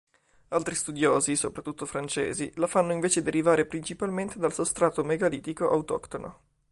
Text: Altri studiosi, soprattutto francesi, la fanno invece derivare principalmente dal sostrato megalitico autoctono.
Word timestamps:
Altri 0.47 0.73
studiosi, 0.73 1.35
soprattutto 1.35 1.85
francesi, 1.85 2.51
la 2.55 2.65
fanno 2.65 2.91
invece 2.91 3.21
derivare 3.21 3.67
principalmente 3.67 4.39
dal 4.39 4.51
sostrato 4.51 5.03
megalitico 5.03 5.69
autoctono. 5.69 6.39